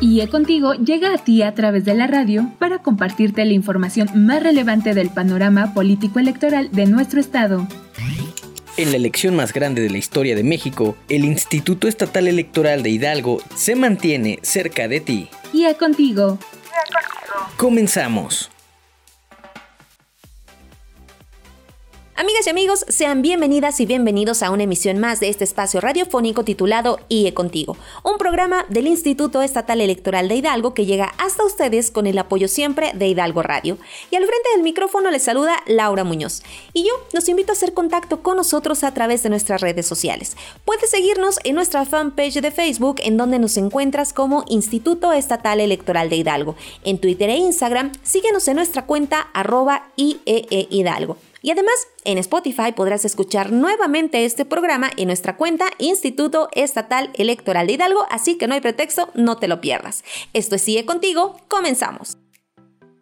IE 0.00 0.28
Contigo 0.28 0.74
llega 0.74 1.14
a 1.14 1.18
ti 1.18 1.42
a 1.42 1.54
través 1.54 1.84
de 1.84 1.94
la 1.94 2.06
radio 2.06 2.50
para 2.58 2.78
compartirte 2.78 3.44
la 3.44 3.52
información 3.52 4.08
más 4.14 4.42
relevante 4.42 4.94
del 4.94 5.10
panorama 5.10 5.74
político 5.74 6.18
electoral 6.18 6.70
de 6.72 6.86
nuestro 6.86 7.20
estado. 7.20 7.68
En 8.76 8.90
la 8.90 8.96
elección 8.96 9.36
más 9.36 9.52
grande 9.52 9.82
de 9.82 9.90
la 9.90 9.98
historia 9.98 10.34
de 10.34 10.42
México, 10.42 10.96
el 11.08 11.24
Instituto 11.24 11.88
Estatal 11.88 12.26
Electoral 12.26 12.82
de 12.82 12.90
Hidalgo 12.90 13.40
se 13.54 13.76
mantiene 13.76 14.38
cerca 14.42 14.88
de 14.88 15.00
ti. 15.00 15.28
IE 15.52 15.74
Contigo. 15.76 16.38
Comenzamos. 17.56 18.51
Amigas 22.14 22.46
y 22.46 22.50
amigos, 22.50 22.84
sean 22.88 23.22
bienvenidas 23.22 23.80
y 23.80 23.86
bienvenidos 23.86 24.42
a 24.42 24.50
una 24.50 24.64
emisión 24.64 24.98
más 24.98 25.18
de 25.18 25.30
este 25.30 25.44
espacio 25.44 25.80
radiofónico 25.80 26.44
titulado 26.44 27.00
IE 27.08 27.32
Contigo, 27.32 27.78
un 28.04 28.18
programa 28.18 28.66
del 28.68 28.86
Instituto 28.86 29.40
Estatal 29.40 29.80
Electoral 29.80 30.28
de 30.28 30.36
Hidalgo 30.36 30.74
que 30.74 30.84
llega 30.84 31.14
hasta 31.16 31.42
ustedes 31.42 31.90
con 31.90 32.06
el 32.06 32.18
apoyo 32.18 32.48
siempre 32.48 32.92
de 32.94 33.08
Hidalgo 33.08 33.42
Radio. 33.42 33.78
Y 34.10 34.16
al 34.16 34.26
frente 34.26 34.50
del 34.54 34.62
micrófono 34.62 35.10
les 35.10 35.22
saluda 35.22 35.56
Laura 35.66 36.04
Muñoz. 36.04 36.42
Y 36.74 36.84
yo 36.84 36.92
los 37.14 37.30
invito 37.30 37.50
a 37.50 37.54
hacer 37.54 37.72
contacto 37.72 38.22
con 38.22 38.36
nosotros 38.36 38.84
a 38.84 38.92
través 38.92 39.22
de 39.22 39.30
nuestras 39.30 39.62
redes 39.62 39.86
sociales. 39.86 40.36
Puedes 40.66 40.90
seguirnos 40.90 41.38
en 41.44 41.54
nuestra 41.54 41.86
fanpage 41.86 42.42
de 42.42 42.50
Facebook 42.50 42.96
en 43.02 43.16
donde 43.16 43.38
nos 43.38 43.56
encuentras 43.56 44.12
como 44.12 44.44
Instituto 44.48 45.14
Estatal 45.14 45.60
Electoral 45.60 46.10
de 46.10 46.16
Hidalgo. 46.16 46.56
En 46.84 46.98
Twitter 46.98 47.30
e 47.30 47.36
Instagram, 47.36 47.90
síguenos 48.02 48.46
en 48.48 48.56
nuestra 48.56 48.84
cuenta 48.84 49.30
arroba 49.32 49.88
IEE 49.96 50.68
Hidalgo. 50.68 51.16
Y 51.42 51.50
además, 51.50 51.74
en 52.04 52.18
Spotify 52.18 52.72
podrás 52.74 53.04
escuchar 53.04 53.52
nuevamente 53.52 54.24
este 54.24 54.44
programa 54.44 54.90
en 54.96 55.08
nuestra 55.08 55.36
cuenta 55.36 55.70
Instituto 55.78 56.48
Estatal 56.52 57.10
Electoral 57.14 57.66
de 57.66 57.74
Hidalgo, 57.74 58.06
así 58.10 58.38
que 58.38 58.46
no 58.46 58.54
hay 58.54 58.60
pretexto, 58.60 59.10
no 59.14 59.36
te 59.36 59.48
lo 59.48 59.60
pierdas. 59.60 60.04
Esto 60.32 60.54
es 60.54 60.62
Sigue 60.62 60.86
Contigo, 60.86 61.36
comenzamos. 61.48 62.21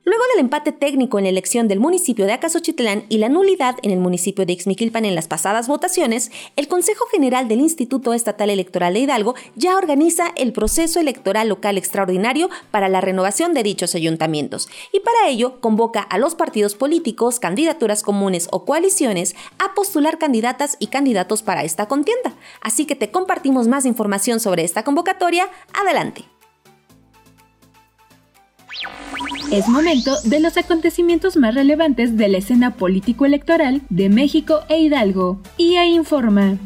Luego 0.02 0.24
del 0.32 0.40
empate 0.40 0.72
técnico 0.72 1.18
en 1.18 1.24
la 1.24 1.30
elección 1.30 1.68
del 1.68 1.78
municipio 1.78 2.24
de 2.24 2.32
Acasochitlán 2.32 3.04
y 3.10 3.18
la 3.18 3.28
nulidad 3.28 3.76
en 3.82 3.90
el 3.90 3.98
municipio 4.00 4.46
de 4.46 4.54
Ixmiquilpan 4.54 5.04
en 5.04 5.14
las 5.14 5.28
pasadas 5.28 5.68
votaciones, 5.68 6.30
el 6.56 6.68
Consejo 6.68 7.04
General 7.12 7.48
del 7.48 7.60
Instituto 7.60 8.14
Estatal 8.14 8.48
Electoral 8.48 8.94
de 8.94 9.00
Hidalgo 9.00 9.34
ya 9.56 9.76
organiza 9.76 10.32
el 10.36 10.54
proceso 10.54 11.00
electoral 11.00 11.50
local 11.50 11.76
extraordinario 11.76 12.48
para 12.70 12.88
la 12.88 13.02
renovación 13.02 13.52
de 13.52 13.62
dichos 13.62 13.94
ayuntamientos 13.94 14.70
y 14.90 15.00
para 15.00 15.28
ello 15.28 15.60
convoca 15.60 16.00
a 16.00 16.16
los 16.16 16.34
partidos 16.34 16.74
políticos, 16.76 17.38
candidaturas 17.38 18.02
comunes 18.02 18.48
o 18.52 18.64
coaliciones 18.64 19.36
a 19.58 19.74
postular 19.74 20.16
candidatas 20.16 20.78
y 20.78 20.86
candidatos 20.86 21.42
para 21.42 21.62
esta 21.62 21.88
contienda. 21.88 22.32
Así 22.62 22.86
que 22.86 22.96
te 22.96 23.10
compartimos 23.10 23.68
más 23.68 23.84
información 23.84 24.40
sobre 24.40 24.64
esta 24.64 24.82
convocatoria. 24.82 25.50
Adelante. 25.74 26.24
Es 29.50 29.68
momento 29.68 30.12
de 30.22 30.38
los 30.38 30.56
acontecimientos 30.56 31.36
más 31.36 31.56
relevantes 31.56 32.16
de 32.16 32.28
la 32.28 32.38
escena 32.38 32.76
político-electoral 32.76 33.82
de 33.88 34.08
México 34.08 34.60
e 34.68 34.78
Hidalgo. 34.78 35.40
IA 35.58 35.86
informa. 35.86 36.56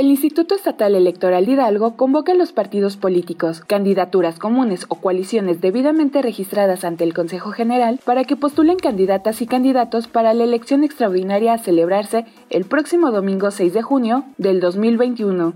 El 0.00 0.06
Instituto 0.06 0.54
Estatal 0.54 0.94
Electoral 0.94 1.44
de 1.44 1.52
Hidalgo 1.52 1.94
convoca 1.94 2.32
a 2.32 2.34
los 2.34 2.52
partidos 2.52 2.96
políticos, 2.96 3.60
candidaturas 3.60 4.38
comunes 4.38 4.86
o 4.88 4.94
coaliciones 4.94 5.60
debidamente 5.60 6.22
registradas 6.22 6.86
ante 6.86 7.04
el 7.04 7.12
Consejo 7.12 7.50
General 7.50 8.00
para 8.02 8.24
que 8.24 8.34
postulen 8.34 8.78
candidatas 8.78 9.42
y 9.42 9.46
candidatos 9.46 10.08
para 10.08 10.32
la 10.32 10.44
elección 10.44 10.84
extraordinaria 10.84 11.52
a 11.52 11.58
celebrarse 11.58 12.24
el 12.48 12.64
próximo 12.64 13.10
domingo 13.10 13.50
6 13.50 13.74
de 13.74 13.82
junio 13.82 14.24
del 14.38 14.60
2021 14.60 15.52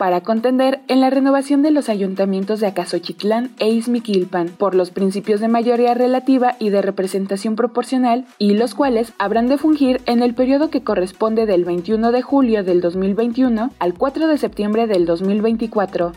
para 0.00 0.22
contender 0.22 0.80
en 0.88 1.02
la 1.02 1.10
renovación 1.10 1.60
de 1.60 1.70
los 1.70 1.90
ayuntamientos 1.90 2.58
de 2.58 2.68
Acasochitlán 2.68 3.50
e 3.58 3.68
Izmiquilpan 3.68 4.48
por 4.48 4.74
los 4.74 4.90
principios 4.90 5.40
de 5.40 5.48
mayoría 5.48 5.92
relativa 5.92 6.56
y 6.58 6.70
de 6.70 6.80
representación 6.80 7.54
proporcional 7.54 8.24
y 8.38 8.54
los 8.54 8.74
cuales 8.74 9.12
habrán 9.18 9.46
de 9.48 9.58
fungir 9.58 10.00
en 10.06 10.22
el 10.22 10.32
periodo 10.32 10.70
que 10.70 10.82
corresponde 10.82 11.44
del 11.44 11.66
21 11.66 12.12
de 12.12 12.22
julio 12.22 12.64
del 12.64 12.80
2021 12.80 13.72
al 13.78 13.92
4 13.92 14.26
de 14.26 14.38
septiembre 14.38 14.86
del 14.86 15.04
2024, 15.04 16.12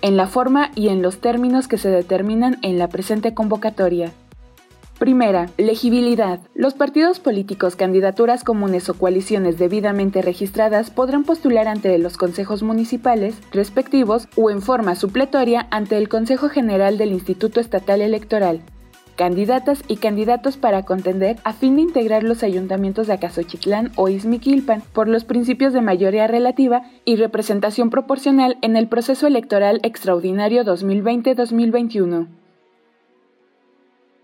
en 0.00 0.16
la 0.16 0.28
forma 0.28 0.70
y 0.76 0.86
en 0.86 1.02
los 1.02 1.18
términos 1.18 1.66
que 1.66 1.76
se 1.76 1.88
determinan 1.88 2.58
en 2.62 2.78
la 2.78 2.86
presente 2.86 3.34
convocatoria. 3.34 4.12
Primera, 4.98 5.48
legibilidad. 5.58 6.40
Los 6.56 6.74
partidos 6.74 7.20
políticos, 7.20 7.76
candidaturas 7.76 8.42
comunes 8.42 8.88
o 8.88 8.94
coaliciones 8.94 9.56
debidamente 9.56 10.22
registradas 10.22 10.90
podrán 10.90 11.22
postular 11.22 11.68
ante 11.68 11.96
los 11.98 12.16
consejos 12.16 12.64
municipales 12.64 13.36
respectivos 13.52 14.26
o 14.34 14.50
en 14.50 14.60
forma 14.60 14.96
supletoria 14.96 15.68
ante 15.70 15.98
el 15.98 16.08
Consejo 16.08 16.48
General 16.48 16.98
del 16.98 17.12
Instituto 17.12 17.60
Estatal 17.60 18.00
Electoral. 18.00 18.60
Candidatas 19.14 19.84
y 19.86 19.96
candidatos 19.96 20.56
para 20.56 20.82
contender 20.82 21.36
a 21.44 21.52
fin 21.52 21.76
de 21.76 21.82
integrar 21.82 22.24
los 22.24 22.42
ayuntamientos 22.42 23.06
de 23.06 23.12
Acasochitlán 23.12 23.92
o 23.94 24.08
Izmiquilpan 24.08 24.82
por 24.92 25.06
los 25.06 25.24
principios 25.24 25.72
de 25.72 25.80
mayoría 25.80 26.26
relativa 26.26 26.82
y 27.04 27.14
representación 27.14 27.90
proporcional 27.90 28.58
en 28.62 28.76
el 28.76 28.88
proceso 28.88 29.28
electoral 29.28 29.78
extraordinario 29.84 30.64
2020-2021. 30.64 32.37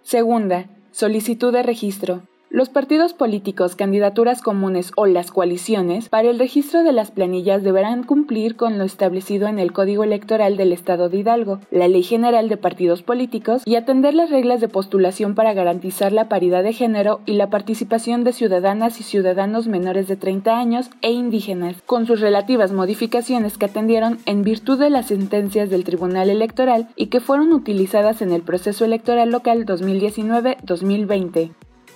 Segunda, 0.05 0.67
solicitud 0.93 1.51
de 1.51 1.63
registro. 1.63 2.25
Los 2.55 2.69
partidos 2.69 3.15
políticos, 3.15 3.75
candidaturas 3.75 4.41
comunes 4.41 4.93
o 4.95 5.07
las 5.07 5.33
coaliciones 5.33 6.09
para 6.09 6.31
el 6.31 6.39
registro 6.39 6.85
de 6.85 6.93
las 6.93 7.11
planillas 7.11 7.65
deberán 7.65 8.05
cumplir 8.05 8.55
con 8.55 8.79
lo 8.79 8.85
establecido 8.85 9.49
en 9.49 9.59
el 9.59 9.73
Código 9.73 10.05
Electoral 10.05 10.57
del 10.57 10.73
Estado 10.73 11.09
de 11.09 11.19
Hidalgo, 11.19 11.59
la 11.73 11.89
Ley 11.89 12.05
General 12.05 12.49
de 12.49 12.57
Partidos 12.57 13.03
Políticos 13.03 13.63
y 13.67 13.75
atender 13.75 14.15
las 14.15 14.31
reglas 14.31 14.61
de 14.61 14.69
postulación 14.69 15.35
para 15.35 15.53
garantizar 15.53 16.13
la 16.13 16.29
paridad 16.29 16.63
de 16.63 16.73
género 16.73 17.19
y 17.27 17.33
la 17.33 17.51
participación 17.51 18.23
de 18.23 18.33
ciudadanas 18.33 19.01
y 19.01 19.03
ciudadanos 19.03 19.67
menores 19.67 20.07
de 20.07 20.15
30 20.15 20.57
años 20.57 20.91
e 21.03 21.11
indígenas, 21.11 21.83
con 21.87 22.07
sus 22.07 22.21
relativas 22.21 22.71
modificaciones 22.71 23.59
que 23.59 23.67
atendieron 23.67 24.19
en 24.27 24.45
virtud 24.45 24.79
de 24.79 24.91
las 24.91 25.07
sentencias 25.07 25.71
del 25.71 25.83
Tribunal 25.83 26.31
Electoral 26.31 26.87
y 26.95 27.07
que 27.07 27.19
fueron 27.19 27.53
utilizadas 27.53 28.23
en 28.23 28.31
el 28.31 28.43
proceso 28.43 28.85
electoral 28.85 29.33
local 29.33 29.67
2019-2020. 29.67 31.51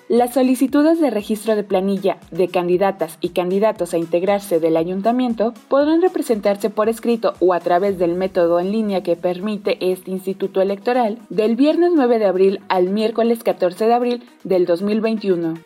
Las 0.09 0.33
solicitudes 0.33 1.03
de 1.03 1.11
registro 1.11 1.55
de 1.55 1.65
planilla 1.65 2.17
de 2.31 2.49
candidatas 2.49 3.19
y 3.21 3.29
candidatos 3.29 3.93
a 3.93 3.99
integrarse 3.99 4.59
del 4.59 4.79
ayuntamiento 4.79 5.53
podrán 5.69 6.01
representarse 6.01 6.71
por 6.71 6.89
escrito 6.89 7.35
o 7.41 7.53
a 7.53 7.61
través 7.61 7.99
del 7.99 8.15
método 8.15 8.59
en 8.59 8.73
línea 8.73 9.03
que 9.03 9.17
permite 9.17 9.77
este 9.93 10.11
instituto 10.11 10.63
electoral 10.63 11.19
del 11.29 11.57
viernes 11.57 11.93
9 11.95 12.19
de 12.21 12.25
abril 12.25 12.61
al 12.71 12.89
miércoles 12.89 13.43
14 13.43 13.87
de 13.87 13.93
abril 13.93 14.25
del 14.45 14.65
2021. 14.65 15.59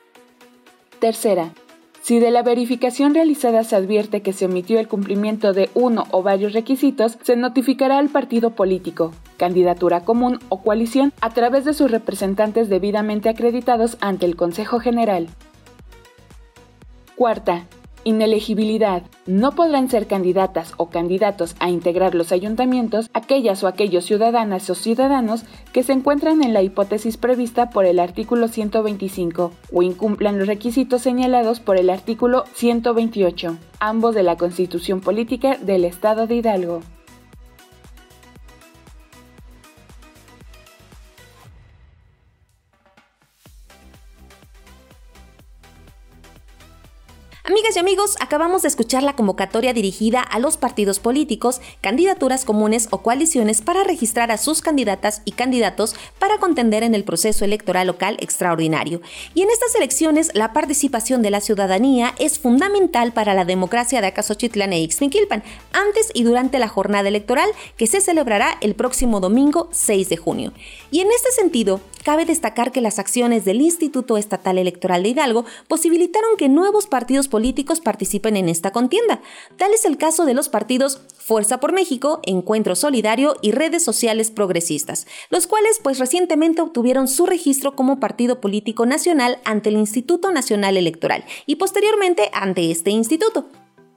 Tercera, 0.98 1.52
si 2.02 2.18
de 2.18 2.32
la 2.32 2.42
verificación 2.42 3.14
realizada 3.14 3.62
se 3.62 3.76
advierte 3.76 4.22
que 4.22 4.32
se 4.32 4.46
omitió 4.46 4.80
el 4.80 4.88
cumplimiento 4.88 5.52
de 5.52 5.70
uno 5.74 6.04
o 6.10 6.24
varios 6.24 6.52
requisitos, 6.52 7.16
se 7.22 7.36
notificará 7.36 7.98
al 7.98 8.08
partido 8.08 8.50
político, 8.50 9.12
candidatura 9.36 10.00
común 10.00 10.40
o 10.48 10.62
coalición 10.62 11.12
a 11.20 11.30
través 11.30 11.64
de 11.64 11.74
sus 11.74 11.92
representantes 11.92 12.68
debidamente 12.68 13.28
acreditados 13.28 13.98
ante 14.00 14.26
el 14.26 14.34
Consejo 14.34 14.80
General. 14.80 15.28
Cuarta, 17.14 17.66
Inelegibilidad. 18.04 19.02
No 19.26 19.52
podrán 19.52 19.88
ser 19.88 20.06
candidatas 20.06 20.74
o 20.76 20.90
candidatos 20.90 21.54
a 21.60 21.70
integrar 21.70 22.14
los 22.14 22.32
ayuntamientos 22.32 23.10
aquellas 23.12 23.62
o 23.62 23.68
aquellos 23.68 24.04
ciudadanas 24.04 24.68
o 24.70 24.74
ciudadanos 24.74 25.44
que 25.72 25.82
se 25.82 25.92
encuentran 25.92 26.42
en 26.42 26.52
la 26.52 26.62
hipótesis 26.62 27.16
prevista 27.16 27.70
por 27.70 27.84
el 27.84 27.98
artículo 27.98 28.48
125 28.48 29.52
o 29.72 29.82
incumplan 29.82 30.38
los 30.38 30.48
requisitos 30.48 31.02
señalados 31.02 31.60
por 31.60 31.76
el 31.76 31.90
artículo 31.90 32.44
128, 32.54 33.56
ambos 33.81 34.14
de 34.14 34.22
la 34.22 34.37
Constitución 34.37 35.00
Política 35.00 35.56
del 35.56 35.84
Estado 35.84 36.26
de 36.26 36.37
Hidalgo. 36.37 36.81
Amigas 47.52 47.76
y 47.76 47.81
amigos, 47.81 48.16
acabamos 48.19 48.62
de 48.62 48.69
escuchar 48.69 49.02
la 49.02 49.14
convocatoria 49.14 49.75
dirigida 49.75 50.22
a 50.22 50.38
los 50.38 50.56
partidos 50.56 51.00
políticos, 51.00 51.60
candidaturas 51.82 52.46
comunes 52.46 52.88
o 52.90 53.02
coaliciones 53.02 53.60
para 53.60 53.84
registrar 53.84 54.31
a 54.31 54.38
sus 54.38 54.62
candidatas 54.62 55.20
y 55.26 55.32
candidatos 55.32 55.94
para 56.19 56.38
contender 56.38 56.82
en 56.82 56.94
el 56.94 57.04
proceso 57.04 57.44
electoral 57.44 57.88
local 57.88 58.16
extraordinario. 58.20 59.02
Y 59.34 59.43
en 59.43 59.50
estas 59.50 59.75
elecciones, 59.75 60.31
la 60.32 60.54
participación 60.54 61.20
de 61.20 61.31
la 61.31 61.43
ciudadanía 61.43 62.14
es 62.19 62.38
fundamental 62.38 63.12
para 63.12 63.34
la 63.34 63.44
democracia 63.44 64.00
de 64.00 64.06
Acasochitlán 64.06 64.72
e 64.72 64.81
Ixmiquilpan, 64.81 65.43
antes 65.75 66.08
y 66.14 66.22
durante 66.22 66.58
la 66.58 66.69
jornada 66.69 67.10
electoral 67.10 67.50
que 67.76 67.87
se 67.87 68.00
celebrará 68.00 68.56
el 68.62 68.75
próximo 68.75 69.20
domingo 69.20 69.69
6 69.72 70.08
de 70.08 70.16
junio. 70.16 70.55
Y 70.90 71.00
en 71.00 71.08
este 71.08 71.31
sentido, 71.32 71.82
cabe 72.02 72.25
destacar 72.25 72.72
que 72.72 72.81
las 72.81 72.98
acciones 72.98 73.44
del 73.44 73.60
Instituto 73.60 74.16
Estatal 74.16 74.56
Electoral 74.56 75.02
de 75.02 75.10
Hidalgo 75.10 75.44
posibilitaron 75.69 76.38
que 76.38 76.48
nuevos 76.48 76.87
partidos 76.87 77.28
políticos 77.28 77.42
participen 77.81 78.37
en 78.37 78.49
esta 78.49 78.73
contienda. 78.73 79.21
Tal 79.56 79.73
es 79.73 79.85
el 79.85 79.97
caso 79.97 80.25
de 80.25 80.35
los 80.35 80.49
partidos 80.49 81.00
Fuerza 81.19 81.61
por 81.61 81.73
México, 81.73 82.21
Encuentro 82.25 82.75
Solidario 82.75 83.37
y 83.43 83.53
Redes 83.53 83.85
Sociales 83.85 84.31
Progresistas, 84.31 85.06
los 85.31 85.47
cuales 85.47 85.81
pues 85.83 85.99
recientemente 85.99 86.62
obtuvieron 86.62 87.09
su 87.09 87.27
registro 87.27 87.77
como 87.77 88.00
partido 88.00 88.41
político 88.41 88.87
nacional 88.87 89.39
ante 89.44 89.69
el 89.69 89.77
Instituto 89.77 90.33
Nacional 90.33 90.77
Electoral 90.77 91.25
y 91.47 91.56
posteriormente 91.56 92.31
ante 92.33 92.71
este 92.71 92.91
instituto. 92.91 93.47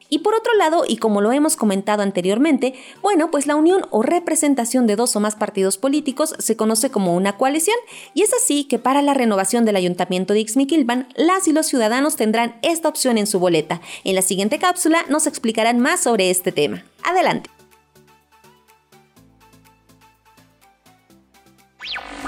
Y 0.09 0.19
por 0.19 0.35
otro 0.35 0.53
lado, 0.55 0.83
y 0.87 0.97
como 0.97 1.21
lo 1.21 1.31
hemos 1.31 1.55
comentado 1.55 2.03
anteriormente, 2.03 2.75
bueno, 3.01 3.31
pues 3.31 3.47
la 3.47 3.55
unión 3.55 3.87
o 3.89 4.03
representación 4.03 4.85
de 4.87 4.95
dos 4.95 5.15
o 5.15 5.19
más 5.19 5.35
partidos 5.35 5.77
políticos 5.77 6.35
se 6.37 6.55
conoce 6.55 6.91
como 6.91 7.15
una 7.15 7.37
coalición, 7.37 7.77
y 8.13 8.21
es 8.21 8.33
así 8.33 8.65
que 8.65 8.79
para 8.79 9.01
la 9.01 9.13
renovación 9.13 9.65
del 9.65 9.75
ayuntamiento 9.75 10.33
de 10.33 10.41
Ixmiquilpan, 10.41 11.07
las 11.15 11.47
y 11.47 11.53
los 11.53 11.65
ciudadanos 11.65 12.15
tendrán 12.15 12.55
esta 12.61 12.89
opción 12.89 13.17
en 13.17 13.27
su 13.27 13.39
boleta. 13.39 13.81
En 14.03 14.15
la 14.15 14.21
siguiente 14.21 14.59
cápsula 14.59 14.99
nos 15.09 15.27
explicarán 15.27 15.79
más 15.79 16.01
sobre 16.01 16.29
este 16.29 16.51
tema. 16.51 16.83
Adelante. 17.03 17.49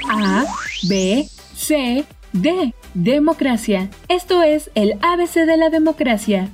A, 0.09 0.45
B, 0.88 1.27
C, 1.56 2.06
D. 2.33 2.73
Democracia. 2.94 3.89
Esto 4.07 4.41
es 4.41 4.71
el 4.73 4.94
ABC 5.01 5.45
de 5.45 5.57
la 5.57 5.69
democracia. 5.69 6.50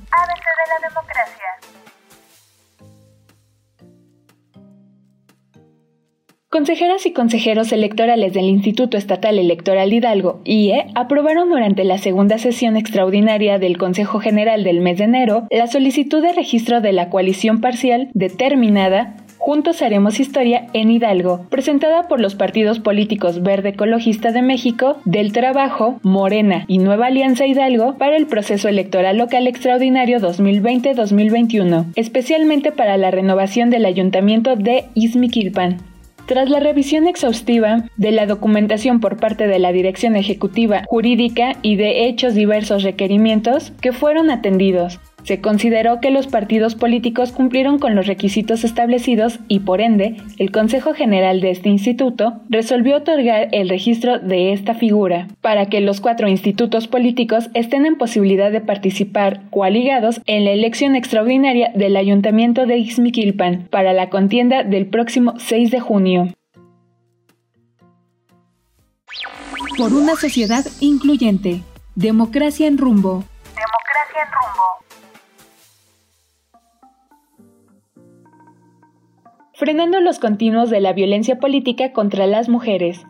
Consejeras 6.54 7.04
y 7.04 7.10
consejeros 7.12 7.72
electorales 7.72 8.32
del 8.32 8.44
Instituto 8.44 8.96
Estatal 8.96 9.40
Electoral 9.40 9.92
Hidalgo, 9.92 10.40
IE, 10.44 10.86
aprobaron 10.94 11.50
durante 11.50 11.82
la 11.82 11.98
segunda 11.98 12.38
sesión 12.38 12.76
extraordinaria 12.76 13.58
del 13.58 13.76
Consejo 13.76 14.20
General 14.20 14.62
del 14.62 14.80
mes 14.80 14.98
de 14.98 15.04
enero 15.04 15.48
la 15.50 15.66
solicitud 15.66 16.22
de 16.22 16.32
registro 16.32 16.80
de 16.80 16.92
la 16.92 17.10
coalición 17.10 17.60
parcial 17.60 18.08
determinada 18.14 19.16
Juntos 19.38 19.82
Haremos 19.82 20.20
Historia 20.20 20.68
en 20.74 20.92
Hidalgo, 20.92 21.44
presentada 21.50 22.06
por 22.06 22.20
los 22.20 22.36
partidos 22.36 22.78
políticos 22.78 23.42
Verde 23.42 23.70
Ecologista 23.70 24.30
de 24.30 24.42
México, 24.42 24.98
Del 25.04 25.32
Trabajo, 25.32 25.98
Morena 26.04 26.66
y 26.68 26.78
Nueva 26.78 27.06
Alianza 27.06 27.48
Hidalgo 27.48 27.98
para 27.98 28.16
el 28.16 28.26
proceso 28.28 28.68
electoral 28.68 29.18
local 29.18 29.48
extraordinario 29.48 30.20
2020-2021, 30.20 31.86
especialmente 31.96 32.70
para 32.70 32.96
la 32.96 33.10
renovación 33.10 33.70
del 33.70 33.86
ayuntamiento 33.86 34.54
de 34.54 34.84
Izmiquilpan. 34.94 35.93
Tras 36.26 36.48
la 36.48 36.58
revisión 36.58 37.06
exhaustiva 37.06 37.84
de 37.98 38.10
la 38.10 38.24
documentación 38.24 38.98
por 38.98 39.18
parte 39.18 39.46
de 39.46 39.58
la 39.58 39.72
Dirección 39.72 40.16
Ejecutiva 40.16 40.84
Jurídica 40.86 41.56
y 41.60 41.76
de 41.76 42.06
hechos 42.06 42.34
diversos 42.34 42.82
requerimientos 42.82 43.72
que 43.82 43.92
fueron 43.92 44.30
atendidos, 44.30 45.00
se 45.24 45.40
consideró 45.40 46.00
que 46.00 46.10
los 46.10 46.26
partidos 46.26 46.74
políticos 46.74 47.32
cumplieron 47.32 47.78
con 47.78 47.94
los 47.94 48.06
requisitos 48.06 48.62
establecidos 48.62 49.40
y 49.48 49.60
por 49.60 49.80
ende, 49.80 50.16
el 50.38 50.52
Consejo 50.52 50.94
General 50.94 51.40
de 51.40 51.50
este 51.50 51.68
instituto 51.68 52.40
resolvió 52.48 52.98
otorgar 52.98 53.48
el 53.52 53.68
registro 53.68 54.18
de 54.18 54.52
esta 54.52 54.74
figura 54.74 55.28
para 55.40 55.66
que 55.66 55.80
los 55.80 56.00
cuatro 56.00 56.28
institutos 56.28 56.86
políticos 56.88 57.50
estén 57.54 57.86
en 57.86 57.96
posibilidad 57.96 58.52
de 58.52 58.60
participar 58.60 59.40
coaligados 59.50 60.20
en 60.26 60.44
la 60.44 60.50
elección 60.50 60.94
extraordinaria 60.94 61.72
del 61.74 61.96
Ayuntamiento 61.96 62.66
de 62.66 62.78
Ixmiquilpan 62.78 63.68
para 63.70 63.92
la 63.92 64.10
contienda 64.10 64.62
del 64.62 64.86
próximo 64.86 65.34
6 65.38 65.70
de 65.70 65.80
junio. 65.80 66.28
Por 69.76 69.92
una 69.92 70.14
sociedad 70.14 70.64
incluyente. 70.80 71.62
Democracia 71.96 72.66
en 72.66 72.78
rumbo. 72.78 73.24
Democracia 73.54 74.22
en 74.22 74.32
rumbo. 74.32 74.83
Frenando 79.54 80.00
los 80.00 80.18
continuos 80.18 80.70
de 80.70 80.80
la 80.80 80.92
violencia 80.92 81.38
política 81.38 81.92
contra 81.92 82.26
las 82.26 82.48
mujeres. 82.48 83.06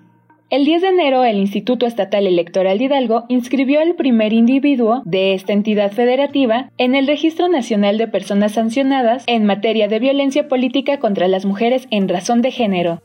El 0.51 0.67
10 0.67 0.83
de 0.83 0.89
enero, 0.89 1.25
el 1.25 1.39
Instituto 1.39 1.87
Estatal 1.87 2.27
Electoral 2.27 2.79
de 2.79 2.85
Hidalgo 2.85 3.25
inscribió 3.29 3.81
al 3.81 3.95
primer 3.95 4.33
individuo 4.33 5.03
de 5.05 5.33
esta 5.33 5.53
entidad 5.53 5.91
federativa 5.91 6.71
en 6.77 6.95
el 6.95 7.07
Registro 7.07 7.49
Nacional 7.49 7.99
de 7.99 8.09
Personas 8.09 8.53
Sancionadas 8.53 9.25
en 9.27 9.47
materia 9.47 9.89
de 9.89 9.99
violencia 9.99 10.47
política 10.47 10.99
contra 10.99 11.29
las 11.29 11.47
mujeres 11.47 11.89
en 11.91 12.09
razón 12.09 12.43
de 12.43 12.51
género. 12.51 13.03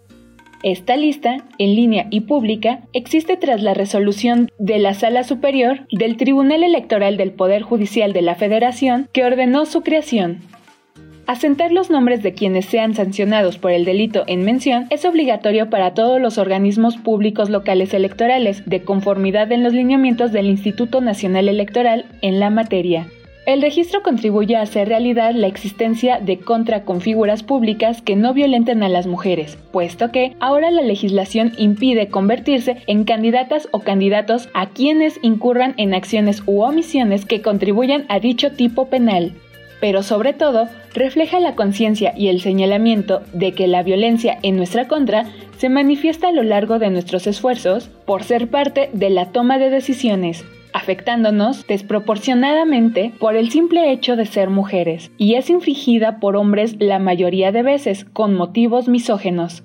Esta 0.61 0.97
lista, 0.97 1.37
en 1.57 1.75
línea 1.75 2.07
y 2.09 2.21
pública, 2.21 2.81
existe 2.91 3.37
tras 3.37 3.63
la 3.63 3.73
resolución 3.73 4.51
de 4.59 4.77
la 4.77 4.93
Sala 4.93 5.23
Superior 5.23 5.87
del 5.89 6.17
Tribunal 6.17 6.63
Electoral 6.63 7.15
del 7.15 7.31
Poder 7.31 7.61
Judicial 7.61 8.11
de 8.11 8.21
la 8.21 8.35
Federación 8.35 9.07
que 9.13 9.23
ordenó 9.23 9.65
su 9.65 9.81
creación. 9.81 10.39
Asentar 11.29 11.71
los 11.71 11.91
nombres 11.91 12.23
de 12.23 12.33
quienes 12.33 12.65
sean 12.65 12.95
sancionados 12.95 13.59
por 13.59 13.69
el 13.69 13.85
delito 13.85 14.23
en 14.25 14.43
mención 14.43 14.87
es 14.89 15.05
obligatorio 15.05 15.69
para 15.69 15.93
todos 15.93 16.19
los 16.19 16.39
organismos 16.39 16.97
públicos 16.97 17.51
locales 17.51 17.93
electorales, 17.93 18.63
de 18.65 18.81
conformidad 18.81 19.51
en 19.51 19.63
los 19.63 19.71
lineamientos 19.71 20.31
del 20.31 20.47
Instituto 20.47 21.01
Nacional 21.01 21.47
Electoral 21.47 22.05
en 22.23 22.39
la 22.39 22.49
materia. 22.49 23.05
El 23.45 23.61
registro 23.61 24.01
contribuye 24.01 24.55
a 24.55 24.63
hacer 24.63 24.87
realidad 24.87 25.35
la 25.35 25.45
existencia 25.45 26.19
de 26.19 26.39
contraconfiguras 26.39 27.43
públicas 27.43 28.01
que 28.01 28.15
no 28.15 28.33
violenten 28.33 28.81
a 28.81 28.89
las 28.89 29.05
mujeres, 29.05 29.55
puesto 29.71 30.11
que 30.11 30.35
ahora 30.39 30.71
la 30.71 30.81
legislación 30.81 31.53
impide 31.59 32.07
convertirse 32.07 32.77
en 32.87 33.03
candidatas 33.03 33.69
o 33.71 33.81
candidatos 33.81 34.49
a 34.55 34.69
quienes 34.69 35.19
incurran 35.21 35.75
en 35.77 35.93
acciones 35.93 36.41
u 36.47 36.61
omisiones 36.63 37.27
que 37.27 37.43
contribuyan 37.43 38.05
a 38.09 38.19
dicho 38.19 38.53
tipo 38.53 38.87
penal 38.87 39.35
pero 39.79 40.03
sobre 40.03 40.33
todo 40.33 40.67
refleja 40.93 41.39
la 41.39 41.55
conciencia 41.55 42.13
y 42.15 42.27
el 42.27 42.41
señalamiento 42.41 43.21
de 43.33 43.53
que 43.53 43.67
la 43.67 43.83
violencia 43.83 44.37
en 44.43 44.57
nuestra 44.57 44.87
contra 44.87 45.25
se 45.57 45.69
manifiesta 45.69 46.29
a 46.29 46.31
lo 46.31 46.43
largo 46.43 46.79
de 46.79 46.89
nuestros 46.89 47.27
esfuerzos 47.27 47.89
por 48.05 48.23
ser 48.23 48.49
parte 48.49 48.89
de 48.93 49.09
la 49.09 49.31
toma 49.31 49.57
de 49.57 49.69
decisiones, 49.69 50.45
afectándonos 50.73 51.67
desproporcionadamente 51.67 53.11
por 53.19 53.35
el 53.35 53.49
simple 53.51 53.91
hecho 53.91 54.15
de 54.15 54.25
ser 54.25 54.49
mujeres, 54.49 55.11
y 55.17 55.35
es 55.35 55.49
infligida 55.49 56.19
por 56.19 56.35
hombres 56.35 56.75
la 56.79 56.99
mayoría 56.99 57.51
de 57.51 57.63
veces 57.63 58.05
con 58.05 58.35
motivos 58.35 58.87
misógenos. 58.87 59.63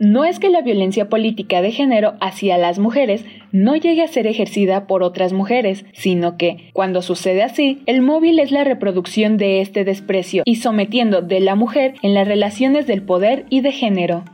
No 0.00 0.24
es 0.24 0.38
que 0.38 0.48
la 0.48 0.62
violencia 0.62 1.08
política 1.08 1.60
de 1.60 1.72
género 1.72 2.14
hacia 2.20 2.56
las 2.56 2.78
mujeres 2.78 3.24
no 3.52 3.76
llegue 3.76 4.02
a 4.02 4.08
ser 4.08 4.26
ejercida 4.26 4.86
por 4.86 5.02
otras 5.02 5.32
mujeres, 5.32 5.84
sino 5.92 6.36
que, 6.36 6.70
cuando 6.72 7.02
sucede 7.02 7.42
así, 7.42 7.82
el 7.86 8.02
móvil 8.02 8.38
es 8.38 8.50
la 8.50 8.64
reproducción 8.64 9.36
de 9.36 9.60
este 9.60 9.84
desprecio 9.84 10.42
y 10.44 10.56
sometiendo 10.56 11.22
de 11.22 11.40
la 11.40 11.54
mujer 11.54 11.94
en 12.02 12.14
las 12.14 12.26
relaciones 12.26 12.86
del 12.86 13.02
poder 13.02 13.46
y 13.50 13.60
de 13.60 13.72
género. 13.72 14.24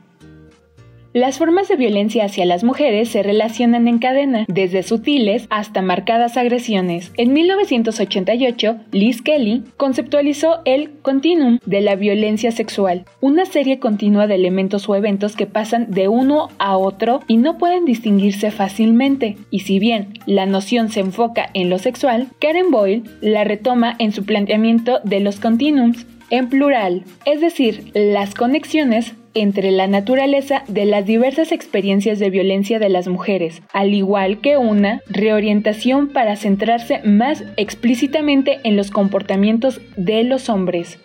Las 1.14 1.38
formas 1.38 1.68
de 1.68 1.76
violencia 1.76 2.24
hacia 2.24 2.44
las 2.44 2.64
mujeres 2.64 3.08
se 3.08 3.22
relacionan 3.22 3.86
en 3.86 4.00
cadena, 4.00 4.46
desde 4.48 4.82
sutiles 4.82 5.46
hasta 5.48 5.80
marcadas 5.80 6.36
agresiones. 6.36 7.12
En 7.16 7.32
1988, 7.32 8.78
Liz 8.90 9.22
Kelly 9.22 9.62
conceptualizó 9.76 10.58
el 10.64 10.90
continuum 11.02 11.60
de 11.66 11.82
la 11.82 11.94
violencia 11.94 12.50
sexual, 12.50 13.04
una 13.20 13.44
serie 13.44 13.78
continua 13.78 14.26
de 14.26 14.34
elementos 14.34 14.88
o 14.88 14.96
eventos 14.96 15.36
que 15.36 15.46
pasan 15.46 15.88
de 15.88 16.08
uno 16.08 16.48
a 16.58 16.76
otro 16.76 17.20
y 17.28 17.36
no 17.36 17.58
pueden 17.58 17.84
distinguirse 17.84 18.50
fácilmente. 18.50 19.36
Y 19.52 19.60
si 19.60 19.78
bien 19.78 20.14
la 20.26 20.46
noción 20.46 20.88
se 20.88 20.98
enfoca 20.98 21.48
en 21.54 21.70
lo 21.70 21.78
sexual, 21.78 22.26
Karen 22.40 22.72
Boyle 22.72 23.04
la 23.20 23.44
retoma 23.44 23.94
en 24.00 24.10
su 24.10 24.24
planteamiento 24.24 24.98
de 25.04 25.20
los 25.20 25.38
continuums 25.38 26.06
en 26.30 26.48
plural, 26.48 27.04
es 27.24 27.40
decir, 27.40 27.92
las 27.94 28.34
conexiones 28.34 29.14
entre 29.34 29.70
la 29.70 29.86
naturaleza 29.86 30.64
de 30.68 30.84
las 30.84 31.04
diversas 31.04 31.52
experiencias 31.52 32.18
de 32.18 32.30
violencia 32.30 32.78
de 32.78 32.88
las 32.88 33.08
mujeres, 33.08 33.62
al 33.72 33.92
igual 33.92 34.40
que 34.40 34.56
una 34.56 35.02
reorientación 35.08 36.08
para 36.08 36.36
centrarse 36.36 37.00
más 37.04 37.44
explícitamente 37.56 38.60
en 38.64 38.76
los 38.76 38.90
comportamientos 38.90 39.80
de 39.96 40.24
los 40.24 40.48
hombres. 40.48 40.98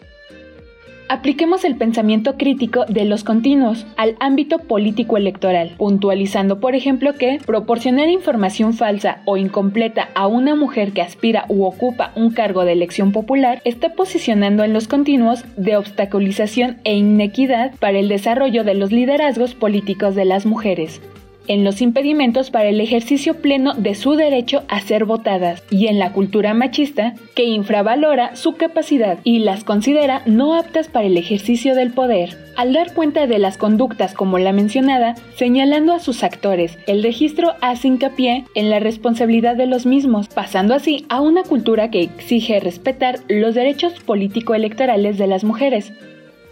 Apliquemos 1.11 1.65
el 1.65 1.75
pensamiento 1.75 2.37
crítico 2.37 2.85
de 2.85 3.03
los 3.03 3.23
continuos 3.23 3.87
al 3.97 4.15
ámbito 4.19 4.59
político 4.59 5.17
electoral, 5.17 5.71
puntualizando, 5.75 6.59
por 6.59 6.75
ejemplo, 6.75 7.15
que 7.15 7.39
proporcionar 7.43 8.09
información 8.09 8.75
falsa 8.75 9.23
o 9.25 9.35
incompleta 9.35 10.09
a 10.13 10.27
una 10.27 10.53
mujer 10.53 10.91
que 10.91 11.01
aspira 11.01 11.45
u 11.49 11.63
ocupa 11.63 12.11
un 12.15 12.29
cargo 12.29 12.63
de 12.63 12.73
elección 12.73 13.11
popular 13.11 13.59
está 13.65 13.95
posicionando 13.95 14.63
en 14.63 14.71
los 14.71 14.87
continuos 14.87 15.43
de 15.57 15.77
obstaculización 15.77 16.77
e 16.83 16.93
inequidad 16.93 17.71
para 17.79 17.97
el 17.97 18.07
desarrollo 18.07 18.63
de 18.63 18.75
los 18.75 18.91
liderazgos 18.91 19.55
políticos 19.55 20.13
de 20.13 20.25
las 20.25 20.45
mujeres 20.45 21.01
en 21.49 21.65
los 21.65 21.81
impedimentos 21.81 22.51
para 22.51 22.69
el 22.69 22.79
ejercicio 22.79 23.41
pleno 23.41 23.73
de 23.73 23.95
su 23.95 24.13
derecho 24.13 24.63
a 24.69 24.79
ser 24.79 25.03
votadas 25.03 25.63
y 25.69 25.87
en 25.87 25.99
la 25.99 26.13
cultura 26.13 26.53
machista 26.53 27.15
que 27.35 27.43
infravalora 27.43 28.37
su 28.37 28.55
capacidad 28.55 29.17
y 29.25 29.39
las 29.39 29.65
considera 29.65 30.21
no 30.25 30.53
aptas 30.53 30.87
para 30.87 31.07
el 31.07 31.17
ejercicio 31.17 31.75
del 31.75 31.91
poder. 31.91 32.37
Al 32.55 32.73
dar 32.73 32.93
cuenta 32.93 33.25
de 33.25 33.39
las 33.39 33.57
conductas 33.57 34.13
como 34.13 34.37
la 34.37 34.53
mencionada, 34.53 35.15
señalando 35.35 35.93
a 35.93 35.99
sus 35.99 36.23
actores, 36.23 36.77
el 36.87 37.01
registro 37.01 37.53
hace 37.61 37.87
hincapié 37.87 38.45
en 38.53 38.69
la 38.69 38.79
responsabilidad 38.79 39.55
de 39.55 39.65
los 39.65 39.85
mismos, 39.85 40.27
pasando 40.27 40.75
así 40.75 41.05
a 41.09 41.19
una 41.19 41.43
cultura 41.43 41.89
que 41.89 42.01
exige 42.01 42.59
respetar 42.59 43.19
los 43.27 43.55
derechos 43.55 43.93
político-electorales 44.05 45.17
de 45.17 45.27
las 45.27 45.43
mujeres, 45.43 45.93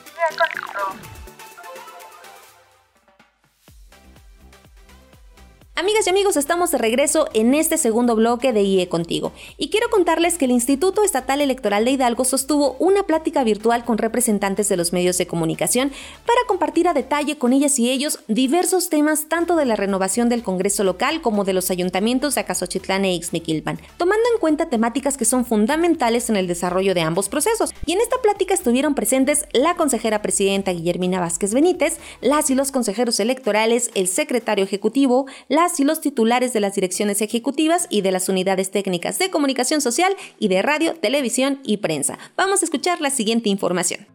Amigas 5.80 6.08
y 6.08 6.10
amigos, 6.10 6.38
estamos 6.38 6.72
de 6.72 6.80
regreso 6.80 7.30
en 7.36 7.54
este 7.54 7.78
segundo 7.78 8.16
bloque 8.16 8.52
de 8.52 8.64
IE 8.64 8.90
Contigo. 8.90 9.32
Y 9.60 9.70
quiero 9.70 9.92
contarles 9.92 10.40
que 10.40 10.46
el 10.46 10.52
Instituto 10.52 11.04
Estatal 11.04 11.40
Electoral 11.40 11.86
de 11.86 11.92
Hidalgo 11.92 12.26
sostuvo 12.26 12.76
una 12.80 13.04
plática 13.04 13.44
virtual 13.44 13.86
con 13.86 14.00
representantes 14.00 14.70
de 14.70 14.76
los 14.76 14.92
medios 14.92 15.20
de 15.20 15.28
comunicación 15.28 15.92
para 16.26 16.40
compartir 16.48 16.88
a 16.88 16.96
detalle 16.96 17.38
con 17.38 17.54
ellas 17.54 17.78
y 17.78 17.92
ellos 17.92 18.22
diversos 18.28 18.90
temas 18.90 19.30
tanto 19.30 19.56
de 19.56 19.66
la 19.66 19.76
renovación 19.76 20.30
del 20.30 20.42
Congreso 20.42 20.84
local 20.84 21.22
como 21.22 21.44
de 21.44 21.54
los 21.54 21.70
ayuntamientos 21.70 22.34
de 22.34 22.42
Acasochitlán 22.42 23.06
e 23.06 23.14
Ixmiquilpan, 23.14 23.80
tomando 23.98 24.24
en 24.34 24.40
cuenta 24.40 24.70
temáticas 24.70 25.16
que 25.16 25.26
son 25.26 25.46
fundamentales 25.46 26.32
en 26.32 26.38
el 26.38 26.48
desarrollo 26.48 26.96
de 26.96 27.02
ambos 27.02 27.30
procesos. 27.30 27.76
Y 27.86 27.92
en 27.92 28.02
esta 28.02 28.20
plática 28.24 28.56
estuvieron 28.56 28.96
presentes 28.96 29.46
la 29.54 29.76
consejera 29.76 30.24
presidenta 30.24 30.72
Guillermina 30.72 31.20
Vázquez 31.20 31.54
Benítez, 31.54 32.00
las 32.20 32.50
y 32.50 32.56
los 32.56 32.72
consejeros 32.72 33.20
electorales, 33.20 33.92
el 33.94 34.08
secretario 34.08 34.66
ejecutivo, 34.66 35.28
la 35.50 35.67
y 35.80 35.84
los 35.84 36.02
titulares 36.02 36.54
de 36.54 36.60
las 36.60 36.76
direcciones 36.76 37.22
ejecutivas 37.22 37.88
y 37.90 38.02
de 38.02 38.12
las 38.12 38.30
unidades 38.30 38.72
técnicas 38.72 39.20
de 39.20 39.30
comunicación 39.30 39.82
social 39.82 40.16
y 40.40 40.48
de 40.48 40.62
radio, 40.62 40.96
televisión 40.96 41.60
y 41.64 41.78
prensa. 41.78 42.18
Vamos 42.36 42.62
a 42.62 42.66
escuchar 42.66 43.02
la 43.02 43.10
siguiente 43.10 43.50
información. 43.50 44.08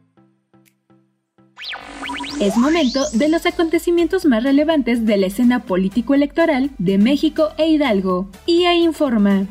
Es 2.41 2.57
momento 2.57 3.05
de 3.13 3.29
los 3.29 3.47
acontecimientos 3.47 4.25
más 4.25 4.43
relevantes 4.43 5.07
de 5.07 5.17
la 5.17 5.27
escena 5.27 5.65
político-electoral 5.65 6.71
de 6.79 6.99
México 6.99 7.51
e 7.57 7.69
Hidalgo. 7.69 8.29
IA 8.47 8.75
informa. 8.75 9.47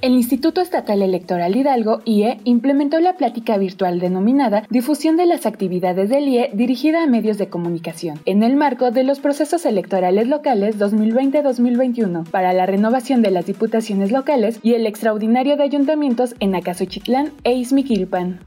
El 0.00 0.12
Instituto 0.12 0.60
Estatal 0.60 1.02
Electoral 1.02 1.56
Hidalgo, 1.56 2.02
IE, 2.04 2.38
implementó 2.44 3.00
la 3.00 3.16
plática 3.16 3.58
virtual 3.58 3.98
denominada 3.98 4.62
Difusión 4.70 5.16
de 5.16 5.26
las 5.26 5.44
actividades 5.44 6.08
del 6.08 6.28
IE 6.28 6.50
dirigida 6.54 7.02
a 7.02 7.08
medios 7.08 7.36
de 7.36 7.48
comunicación, 7.48 8.20
en 8.24 8.44
el 8.44 8.54
marco 8.54 8.92
de 8.92 9.02
los 9.02 9.18
procesos 9.18 9.66
electorales 9.66 10.28
locales 10.28 10.78
2020-2021 10.78 12.30
para 12.30 12.52
la 12.52 12.66
renovación 12.66 13.22
de 13.22 13.32
las 13.32 13.46
diputaciones 13.46 14.12
locales 14.12 14.60
y 14.62 14.74
el 14.74 14.86
extraordinario 14.86 15.56
de 15.56 15.64
ayuntamientos 15.64 16.36
en 16.38 16.54
Acasochitlán 16.54 17.32
e 17.42 17.54
Izmiquilpan. 17.54 18.38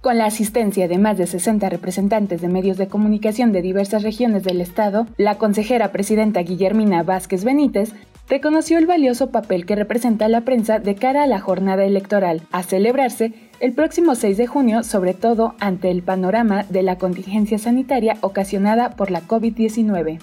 Con 0.00 0.16
la 0.16 0.24
asistencia 0.24 0.88
de 0.88 0.96
más 0.96 1.18
de 1.18 1.26
60 1.26 1.68
representantes 1.68 2.40
de 2.40 2.48
medios 2.48 2.78
de 2.78 2.88
comunicación 2.88 3.52
de 3.52 3.60
diversas 3.60 4.02
regiones 4.02 4.42
del 4.44 4.62
Estado, 4.62 5.06
la 5.18 5.36
consejera 5.36 5.92
presidenta 5.92 6.40
Guillermina 6.40 7.02
Vázquez 7.02 7.44
Benítez 7.44 7.92
reconoció 8.26 8.78
el 8.78 8.86
valioso 8.86 9.30
papel 9.30 9.66
que 9.66 9.76
representa 9.76 10.26
la 10.28 10.40
prensa 10.40 10.78
de 10.78 10.94
cara 10.94 11.24
a 11.24 11.26
la 11.26 11.38
jornada 11.38 11.84
electoral, 11.84 12.40
a 12.50 12.62
celebrarse 12.62 13.34
el 13.60 13.74
próximo 13.74 14.14
6 14.14 14.38
de 14.38 14.46
junio, 14.46 14.84
sobre 14.84 15.12
todo 15.12 15.54
ante 15.60 15.90
el 15.90 16.02
panorama 16.02 16.64
de 16.70 16.82
la 16.82 16.96
contingencia 16.96 17.58
sanitaria 17.58 18.16
ocasionada 18.22 18.96
por 18.96 19.10
la 19.10 19.20
COVID-19. 19.20 20.18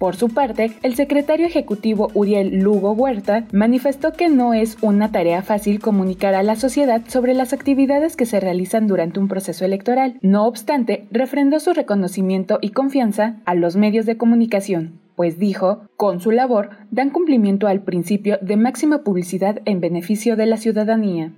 Por 0.00 0.16
su 0.16 0.30
parte, 0.30 0.72
el 0.82 0.94
secretario 0.94 1.44
ejecutivo 1.44 2.08
Uriel 2.14 2.60
Lugo 2.60 2.92
Huerta 2.92 3.46
manifestó 3.52 4.14
que 4.14 4.30
no 4.30 4.54
es 4.54 4.78
una 4.80 5.12
tarea 5.12 5.42
fácil 5.42 5.78
comunicar 5.78 6.34
a 6.34 6.42
la 6.42 6.56
sociedad 6.56 7.02
sobre 7.06 7.34
las 7.34 7.52
actividades 7.52 8.16
que 8.16 8.24
se 8.24 8.40
realizan 8.40 8.86
durante 8.86 9.20
un 9.20 9.28
proceso 9.28 9.66
electoral. 9.66 10.18
No 10.22 10.46
obstante, 10.46 11.06
refrendó 11.10 11.60
su 11.60 11.74
reconocimiento 11.74 12.58
y 12.62 12.70
confianza 12.70 13.42
a 13.44 13.54
los 13.54 13.76
medios 13.76 14.06
de 14.06 14.16
comunicación, 14.16 14.98
pues 15.16 15.38
dijo, 15.38 15.82
con 15.98 16.20
su 16.20 16.30
labor 16.30 16.70
dan 16.90 17.10
cumplimiento 17.10 17.66
al 17.66 17.82
principio 17.82 18.38
de 18.40 18.56
máxima 18.56 19.04
publicidad 19.04 19.60
en 19.66 19.80
beneficio 19.80 20.34
de 20.34 20.46
la 20.46 20.56
ciudadanía. 20.56 21.34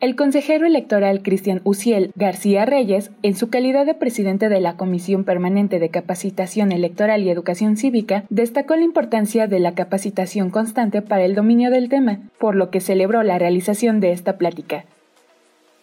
El 0.00 0.14
consejero 0.14 0.64
electoral 0.64 1.22
Cristian 1.24 1.60
Uciel 1.64 2.12
García 2.14 2.64
Reyes, 2.64 3.10
en 3.24 3.34
su 3.34 3.50
calidad 3.50 3.84
de 3.84 3.94
presidente 3.94 4.48
de 4.48 4.60
la 4.60 4.76
Comisión 4.76 5.24
Permanente 5.24 5.80
de 5.80 5.88
Capacitación 5.88 6.70
Electoral 6.70 7.24
y 7.24 7.30
Educación 7.30 7.76
Cívica, 7.76 8.22
destacó 8.28 8.76
la 8.76 8.84
importancia 8.84 9.48
de 9.48 9.58
la 9.58 9.74
capacitación 9.74 10.50
constante 10.50 11.02
para 11.02 11.24
el 11.24 11.34
dominio 11.34 11.72
del 11.72 11.88
tema, 11.88 12.20
por 12.38 12.54
lo 12.54 12.70
que 12.70 12.78
celebró 12.78 13.24
la 13.24 13.40
realización 13.40 13.98
de 13.98 14.12
esta 14.12 14.38
plática, 14.38 14.84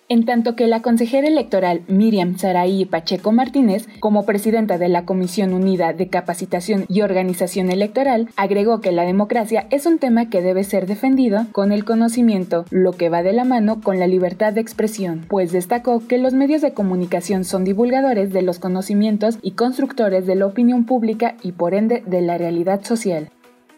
en 0.08 0.26
tanto 0.26 0.56
que 0.56 0.68
la 0.68 0.82
consejera 0.82 1.28
electoral 1.28 1.82
Miriam 1.88 2.38
Saraí 2.38 2.86
Pacheco 2.86 3.32
Martínez, 3.32 3.88
como 4.00 4.26
presidenta 4.26 4.78
de 4.78 4.90
la 4.90 5.06
Comisión 5.06 5.54
Unida 5.54 5.94
de 5.94 6.10
Capacitación 6.10 6.86
y 6.88 7.02
Organización 7.02 7.72
Electoral, 7.72 8.30
agregó 8.36 8.82
que 8.82 8.92
la 8.92 9.04
democracia 9.04 9.68
es 9.72 9.86
un 9.86 9.98
tema 9.98 10.30
que 10.30 10.42
debe 10.42 10.64
ser 10.64 10.86
defendido 10.86 11.48
con 11.52 11.72
el 11.72 11.86
conocimiento, 11.86 12.66
lo 12.70 12.92
que 12.92 13.10
va 13.10 13.24
de 13.24 13.34
la 13.34 13.46
mano 13.46 13.82
con 13.82 14.00
la 14.00 14.08
libertad 14.08 14.54
de 14.54 14.62
expresión, 14.62 15.26
pues 15.28 15.52
destacó 15.52 16.06
que 16.08 16.18
los 16.18 16.34
medios 16.34 16.62
de 16.62 16.74
comunicación 16.74 17.44
son 17.44 17.64
divulgadores 17.64 18.32
de 18.32 18.42
los 18.42 18.60
conocimientos 18.60 19.38
y 19.42 19.52
constructores 19.52 20.26
de 20.26 20.36
la 20.36 20.46
opinión 20.46 20.86
pública 20.86 21.36
y 21.42 21.54
por 21.54 21.74
ende 21.74 22.04
de 22.06 22.22
la 22.22 22.38
realidad 22.38 22.84
social. 22.84 23.30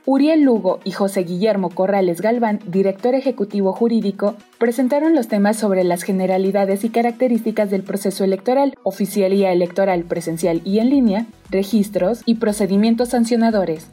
Uriel 0.09 0.43
Lugo 0.43 0.79
y 0.85 0.91
José 0.91 1.25
Guillermo 1.25 1.69
Corrales 1.69 2.21
Galván, 2.21 2.61
director 2.65 3.13
ejecutivo 3.13 3.73
jurídico, 3.73 4.35
presentaron 4.57 5.15
los 5.15 5.27
temas 5.27 5.57
sobre 5.57 5.83
las 5.83 6.03
generalidades 6.03 6.85
y 6.85 6.89
características 6.89 7.69
del 7.69 7.83
proceso 7.83 8.23
electoral, 8.23 8.75
oficialía 8.83 9.51
electoral 9.51 10.05
presencial 10.05 10.61
y 10.63 10.79
en 10.79 10.91
línea, 10.91 11.25
registros 11.49 12.21
y 12.25 12.35
procedimientos 12.35 13.09
sancionadores. 13.09 13.87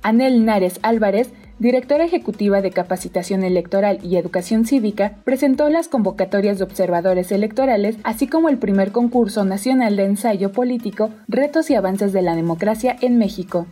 Anel 0.00 0.46
Nares 0.46 0.80
Álvarez, 0.80 1.30
directora 1.58 2.06
ejecutiva 2.06 2.62
de 2.62 2.70
Capacitación 2.70 3.44
Electoral 3.44 3.98
y 4.02 4.16
Educación 4.16 4.64
Cívica, 4.64 5.18
presentó 5.24 5.68
las 5.68 5.88
convocatorias 5.88 6.56
de 6.56 6.64
observadores 6.64 7.30
electorales, 7.32 7.96
así 8.02 8.28
como 8.28 8.48
el 8.48 8.56
primer 8.56 8.92
concurso 8.92 9.44
nacional 9.44 9.96
de 9.96 10.06
ensayo 10.06 10.52
político 10.52 11.10
Retos 11.28 11.68
y 11.68 11.74
Avances 11.74 12.14
de 12.14 12.22
la 12.22 12.34
Democracia 12.34 12.96
en 13.02 13.18
México. 13.18 13.66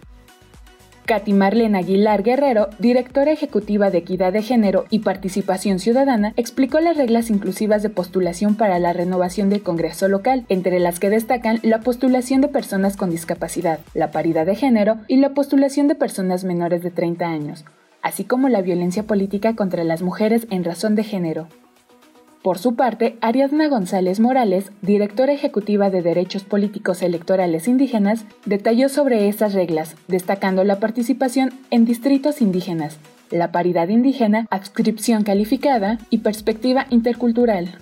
Katy 1.05 1.33
Marlene 1.33 1.79
Aguilar 1.79 2.23
Guerrero, 2.23 2.69
directora 2.79 3.33
ejecutiva 3.33 3.91
de 3.91 3.99
Equidad 3.99 4.33
de 4.33 4.43
Género 4.43 4.85
y 4.89 5.01
Participación 5.01 5.81
Ciudadana, 5.81 6.33
explicó 6.37 6.79
las 6.81 6.97
reglas 6.97 7.29
inclusivas 7.29 7.83
de 7.83 7.91
postulación 7.91 8.55
para 8.55 8.79
la 8.79 8.93
renovación 8.93 9.51
del 9.51 9.63
Congreso 9.63 10.07
local, 10.09 10.45
entre 10.49 10.79
las 10.79 11.01
que 11.01 11.11
destacan 11.11 11.59
la 11.63 11.81
postulación 11.81 12.41
de 12.41 12.49
personas 12.49 12.97
con 12.97 13.11
discapacidad, 13.11 13.81
la 13.95 14.13
paridad 14.13 14.47
de 14.47 14.55
género 14.55 14.99
y 15.09 15.17
la 15.17 15.35
postulación 15.35 15.89
de 15.89 15.97
personas 15.97 16.45
menores 16.45 16.83
de 16.83 16.91
30 16.91 17.27
años, 17.27 17.65
así 18.01 18.25
como 18.25 18.49
la 18.49 18.63
violencia 18.63 19.03
política 19.03 19.57
contra 19.57 19.83
las 19.83 20.03
mujeres 20.03 20.47
en 20.51 20.63
razón 20.63 20.95
de 20.95 21.05
género. 21.05 21.49
Por 22.43 22.59
su 22.59 22.75
parte, 22.75 23.17
Ariadna 23.21 23.69
González 23.69 24.19
Morales, 24.19 24.73
directora 24.83 25.33
ejecutiva 25.33 25.91
de 25.91 26.03
Derechos 26.03 26.43
Políticos 26.43 27.01
Electorales 27.01 27.69
Indígenas, 27.69 28.25
detalló 28.47 28.89
sobre 28.89 29.29
esas 29.29 29.55
reglas, 29.55 29.95
destacando 30.09 30.65
la 30.65 30.81
participación 30.81 31.53
en 31.71 31.85
distritos 31.85 32.43
indígenas, 32.43 32.99
la 33.31 33.53
paridad 33.53 33.89
indígena, 33.89 34.49
adscripción 34.51 35.23
calificada 35.23 35.99
y 36.11 36.19
perspectiva 36.19 36.87
intercultural. 36.91 37.79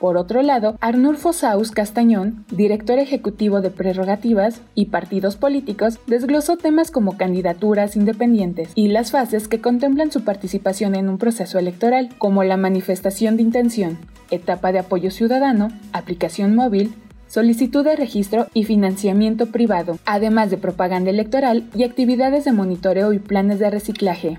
Por 0.00 0.18
otro 0.18 0.42
lado, 0.42 0.76
Arnulfo 0.80 1.32
Saus 1.32 1.70
Castañón, 1.70 2.44
director 2.50 2.98
ejecutivo 2.98 3.62
de 3.62 3.70
Prerrogativas 3.70 4.60
y 4.74 4.86
Partidos 4.86 5.36
Políticos, 5.36 5.98
desglosó 6.06 6.58
temas 6.58 6.90
como 6.90 7.16
candidaturas 7.16 7.96
independientes 7.96 8.70
y 8.74 8.88
las 8.88 9.10
fases 9.10 9.48
que 9.48 9.62
contemplan 9.62 10.12
su 10.12 10.22
participación 10.22 10.94
en 10.94 11.08
un 11.08 11.16
proceso 11.16 11.58
electoral, 11.58 12.10
como 12.18 12.44
la 12.44 12.58
manifestación 12.58 13.36
de 13.36 13.42
intención, 13.44 13.98
etapa 14.30 14.70
de 14.70 14.80
apoyo 14.80 15.10
ciudadano, 15.10 15.68
aplicación 15.92 16.54
móvil, 16.54 16.94
solicitud 17.26 17.82
de 17.82 17.96
registro 17.96 18.48
y 18.52 18.64
financiamiento 18.64 19.46
privado, 19.46 19.98
además 20.04 20.50
de 20.50 20.58
propaganda 20.58 21.10
electoral 21.10 21.64
y 21.74 21.84
actividades 21.84 22.44
de 22.44 22.52
monitoreo 22.52 23.14
y 23.14 23.18
planes 23.18 23.58
de 23.58 23.70
reciclaje. 23.70 24.38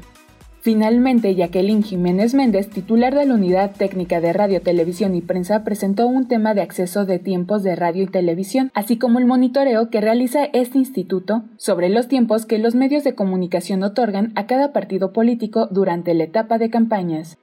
Finalmente, 0.68 1.34
Jacqueline 1.34 1.82
Jiménez 1.82 2.34
Méndez, 2.34 2.70
titular 2.70 3.16
de 3.16 3.26
la 3.26 3.36
Unidad 3.36 3.72
Técnica 3.72 4.20
de 4.20 4.34
Radio, 4.34 4.62
Televisión 4.62 5.16
y 5.16 5.22
Prensa, 5.22 5.64
presentó 5.64 6.08
un 6.08 6.28
tema 6.28 6.54
de 6.56 6.62
acceso 6.62 7.06
de 7.06 7.20
tiempos 7.20 7.64
de 7.64 7.78
radio 7.78 8.04
y 8.04 8.08
televisión, 8.08 8.70
así 8.74 8.98
como 8.98 9.18
el 9.18 9.26
monitoreo 9.26 9.90
que 9.90 10.02
realiza 10.02 10.44
este 10.44 10.78
instituto 10.78 11.44
sobre 11.56 11.88
los 11.88 12.10
tiempos 12.10 12.46
que 12.46 12.58
los 12.58 12.76
medios 12.76 13.06
de 13.06 13.16
comunicación 13.16 13.82
otorgan 13.82 14.34
a 14.36 14.46
cada 14.46 14.74
partido 14.74 15.14
político 15.14 15.68
durante 15.68 16.14
la 16.14 16.26
etapa 16.26 16.58
de 16.58 16.70
campañas. 16.70 17.38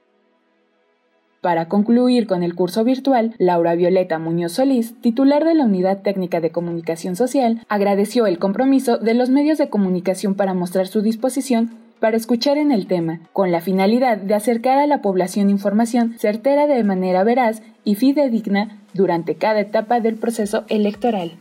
Para 1.41 1.67
concluir 1.67 2.27
con 2.27 2.43
el 2.43 2.53
curso 2.53 2.83
virtual, 2.83 3.33
Laura 3.39 3.73
Violeta 3.73 4.19
Muñoz 4.19 4.51
Solís, 4.51 5.01
titular 5.01 5.45
de 5.45 5.55
la 5.55 5.65
Unidad 5.65 6.03
Técnica 6.03 6.41
de 6.41 6.51
Comunicación 6.51 7.15
Social, 7.15 7.65
agradeció 7.69 8.27
el 8.27 8.37
compromiso 8.37 8.99
de 8.99 9.15
los 9.15 9.31
medios 9.31 9.57
de 9.57 9.69
comunicación 9.69 10.35
para 10.35 10.53
mostrar 10.53 10.85
su 10.85 11.01
disposición 11.01 11.84
para 12.05 12.17
escuchar 12.17 12.59
en 12.59 12.71
el 12.71 12.85
tema, 12.85 13.19
con 13.33 13.51
la 13.51 13.61
finalidad 13.61 14.17
de 14.17 14.35
acercar 14.35 14.77
a 14.77 14.85
la 14.85 15.01
población 15.01 15.49
información 15.49 16.13
certera 16.19 16.67
de 16.67 16.83
manera 16.83 17.23
veraz 17.23 17.63
y 17.83 17.95
fidedigna 17.95 18.77
durante 18.93 19.37
cada 19.37 19.61
etapa 19.61 20.01
del 20.01 20.13
proceso 20.13 20.65
electoral. 20.67 21.31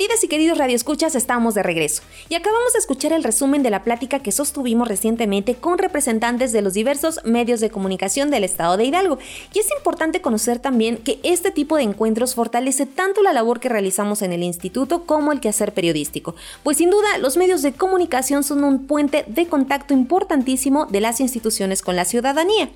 Queridas 0.00 0.24
y 0.24 0.28
queridos 0.28 0.56
radioescuchas, 0.56 1.14
estamos 1.14 1.52
de 1.52 1.62
regreso 1.62 2.02
y 2.30 2.34
acabamos 2.34 2.72
de 2.72 2.78
escuchar 2.78 3.12
el 3.12 3.22
resumen 3.22 3.62
de 3.62 3.68
la 3.68 3.84
plática 3.84 4.20
que 4.20 4.32
sostuvimos 4.32 4.88
recientemente 4.88 5.56
con 5.56 5.76
representantes 5.76 6.52
de 6.52 6.62
los 6.62 6.72
diversos 6.72 7.20
medios 7.26 7.60
de 7.60 7.68
comunicación 7.68 8.30
del 8.30 8.44
estado 8.44 8.78
de 8.78 8.86
Hidalgo. 8.86 9.18
Y 9.52 9.58
es 9.58 9.66
importante 9.76 10.22
conocer 10.22 10.58
también 10.58 10.96
que 10.96 11.20
este 11.22 11.50
tipo 11.50 11.76
de 11.76 11.82
encuentros 11.82 12.34
fortalece 12.34 12.86
tanto 12.86 13.22
la 13.22 13.34
labor 13.34 13.60
que 13.60 13.68
realizamos 13.68 14.22
en 14.22 14.32
el 14.32 14.42
instituto 14.42 15.04
como 15.04 15.32
el 15.32 15.40
quehacer 15.40 15.74
periodístico, 15.74 16.34
pues 16.62 16.78
sin 16.78 16.88
duda 16.88 17.18
los 17.18 17.36
medios 17.36 17.60
de 17.60 17.74
comunicación 17.74 18.42
son 18.42 18.64
un 18.64 18.86
puente 18.86 19.26
de 19.26 19.48
contacto 19.48 19.92
importantísimo 19.92 20.86
de 20.86 21.02
las 21.02 21.20
instituciones 21.20 21.82
con 21.82 21.94
la 21.94 22.06
ciudadanía. 22.06 22.70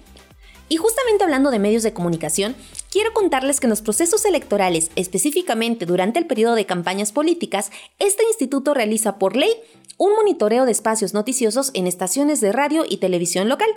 Y 0.68 0.76
justamente 0.76 1.24
hablando 1.24 1.50
de 1.50 1.58
medios 1.58 1.82
de 1.82 1.94
comunicación, 1.94 2.54
quiero 2.94 3.12
contarles 3.12 3.58
que 3.58 3.66
en 3.66 3.70
los 3.70 3.82
procesos 3.82 4.24
electorales, 4.24 4.92
específicamente 4.94 5.84
durante 5.84 6.20
el 6.20 6.28
periodo 6.28 6.54
de 6.54 6.64
campañas 6.64 7.10
políticas, 7.10 7.72
este 7.98 8.22
instituto 8.22 8.72
realiza 8.72 9.18
por 9.18 9.34
ley 9.34 9.50
un 9.98 10.12
monitoreo 10.14 10.64
de 10.64 10.70
espacios 10.70 11.12
noticiosos 11.12 11.72
en 11.74 11.88
estaciones 11.88 12.40
de 12.40 12.52
radio 12.52 12.84
y 12.88 12.98
televisión 12.98 13.48
local. 13.48 13.68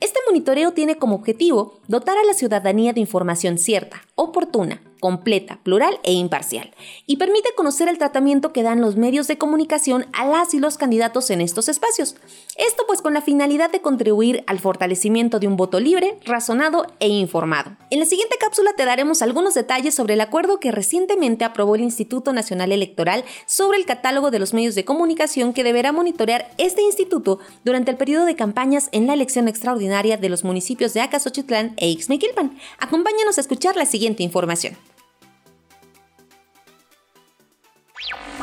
Este 0.00 0.18
monitoreo 0.26 0.72
tiene 0.72 0.96
como 0.96 1.14
objetivo 1.14 1.78
dotar 1.86 2.18
a 2.18 2.24
la 2.24 2.34
ciudadanía 2.34 2.92
de 2.92 3.00
información 3.00 3.58
cierta, 3.58 4.02
oportuna, 4.16 4.82
completa, 5.00 5.60
plural 5.62 6.00
e 6.02 6.12
imparcial, 6.12 6.74
y 7.06 7.16
permite 7.16 7.50
conocer 7.54 7.88
el 7.88 7.98
tratamiento 7.98 8.52
que 8.52 8.62
dan 8.62 8.80
los 8.80 8.96
medios 8.96 9.28
de 9.28 9.38
comunicación 9.38 10.06
a 10.12 10.26
las 10.26 10.54
y 10.54 10.58
los 10.58 10.78
candidatos 10.78 11.30
en 11.30 11.40
estos 11.40 11.68
espacios. 11.68 12.16
Esto 12.56 12.84
pues 12.86 13.02
con 13.02 13.14
la 13.14 13.20
finalidad 13.20 13.72
de 13.72 13.80
contribuir 13.80 14.44
al 14.46 14.60
fortalecimiento 14.60 15.40
de 15.40 15.48
un 15.48 15.56
voto 15.56 15.80
libre, 15.80 16.18
razonado 16.24 16.86
e 17.00 17.08
informado. 17.08 17.76
En 17.90 17.98
la 17.98 18.06
siguiente 18.06 18.36
cápsula 18.38 18.72
te 18.76 18.84
daremos 18.84 19.22
algunos 19.22 19.54
detalles 19.54 19.94
sobre 19.94 20.14
el 20.14 20.20
acuerdo 20.20 20.60
que 20.60 20.70
recientemente 20.70 21.44
aprobó 21.44 21.74
el 21.74 21.80
Instituto 21.80 22.32
Nacional 22.32 22.70
Electoral 22.70 23.24
sobre 23.46 23.78
el 23.78 23.86
catálogo 23.86 24.30
de 24.30 24.38
los 24.38 24.54
medios 24.54 24.76
de 24.76 24.84
comunicación 24.84 25.52
que 25.52 25.64
deberá 25.64 25.90
monitorear 25.90 26.48
este 26.56 26.82
instituto 26.82 27.40
durante 27.64 27.90
el 27.90 27.96
periodo 27.96 28.24
de 28.24 28.36
campañas 28.36 28.88
en 28.92 29.08
la 29.08 29.14
elección 29.14 29.48
extraordinaria 29.48 30.16
de 30.16 30.28
los 30.28 30.44
municipios 30.44 30.94
de 30.94 31.00
Acasochitlán 31.00 31.74
e 31.76 31.88
Ixmiquilpan. 31.88 32.56
Acompáñanos 32.78 33.36
a 33.36 33.40
escuchar 33.40 33.76
la 33.76 33.86
siguiente 33.86 34.22
información. 34.22 34.76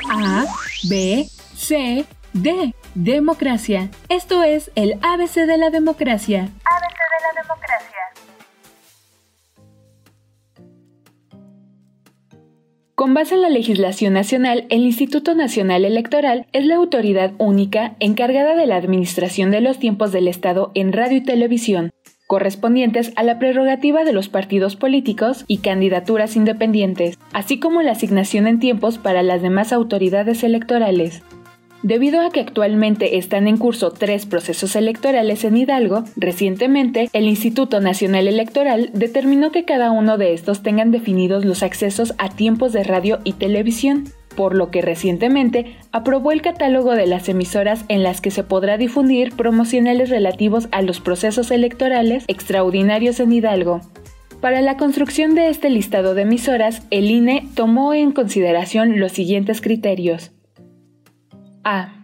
A, 0.09 0.45
B, 0.89 1.29
C, 1.55 2.05
D. 2.33 2.73
Democracia. 2.95 3.89
Esto 4.10 4.43
es 4.43 4.69
el 4.75 4.95
ABC 5.01 5.45
de 5.47 5.58
la 5.58 5.69
democracia. 5.69 6.49
ABC 6.65 6.97
de 7.08 7.21
la 7.23 7.41
democracia. 7.41 7.97
Con 12.95 13.13
base 13.13 13.36
en 13.36 13.43
la 13.43 13.49
legislación 13.49 14.12
nacional, 14.12 14.65
el 14.69 14.82
Instituto 14.82 15.36
Nacional 15.36 15.86
Electoral 15.86 16.47
es 16.51 16.65
la 16.65 16.75
autoridad 16.75 17.32
única 17.38 17.95
encargada 18.01 18.56
de 18.56 18.67
la 18.67 18.75
administración 18.75 19.51
de 19.51 19.62
los 19.62 19.80
tiempos 19.80 20.12
del 20.12 20.27
Estado 20.27 20.71
en 20.75 20.91
radio 20.91 21.19
y 21.19 21.23
televisión, 21.23 21.91
correspondientes 22.27 23.13
a 23.15 23.23
la 23.23 23.39
prerrogativa 23.39 24.04
de 24.04 24.12
los 24.12 24.27
partidos 24.27 24.75
políticos 24.75 25.45
y 25.47 25.60
candidaturas 25.60 26.36
independientes, 26.36 27.17
así 27.32 27.58
como 27.58 27.82
la 27.82 27.93
asignación 27.93 28.47
en 28.47 28.60
tiempos 28.60 28.97
para 28.97 29.23
las 29.23 29.41
demás 29.41 29.71
autoridades 29.71 30.43
electorales. 30.43 31.23
Debido 31.83 32.21
a 32.21 32.29
que 32.29 32.41
actualmente 32.41 33.17
están 33.17 33.47
en 33.47 33.57
curso 33.57 33.89
tres 33.89 34.27
procesos 34.27 34.75
electorales 34.75 35.43
en 35.43 35.57
Hidalgo, 35.57 36.03
recientemente 36.15 37.09
el 37.11 37.25
Instituto 37.25 37.79
Nacional 37.79 38.27
Electoral 38.27 38.91
determinó 38.93 39.51
que 39.51 39.65
cada 39.65 39.89
uno 39.89 40.19
de 40.19 40.33
estos 40.33 40.61
tengan 40.61 40.91
definidos 40.91 41.43
los 41.43 41.63
accesos 41.63 42.13
a 42.19 42.29
tiempos 42.29 42.71
de 42.71 42.83
radio 42.83 43.17
y 43.23 43.33
televisión, 43.33 44.03
por 44.35 44.53
lo 44.55 44.69
que 44.69 44.83
recientemente 44.83 45.75
aprobó 45.91 46.31
el 46.31 46.43
catálogo 46.43 46.91
de 46.91 47.07
las 47.07 47.27
emisoras 47.29 47.83
en 47.87 48.03
las 48.03 48.21
que 48.21 48.29
se 48.29 48.43
podrá 48.43 48.77
difundir 48.77 49.33
promocionales 49.35 50.11
relativos 50.11 50.67
a 50.71 50.83
los 50.83 50.99
procesos 50.99 51.49
electorales 51.49 52.25
extraordinarios 52.27 53.19
en 53.19 53.33
Hidalgo. 53.33 53.81
Para 54.39 54.61
la 54.61 54.77
construcción 54.77 55.33
de 55.33 55.49
este 55.49 55.71
listado 55.71 56.13
de 56.13 56.23
emisoras, 56.23 56.83
el 56.91 57.09
INE 57.09 57.47
tomó 57.55 57.95
en 57.95 58.11
consideración 58.11 58.99
los 58.99 59.11
siguientes 59.11 59.61
criterios. 59.61 60.31
A 61.63 62.02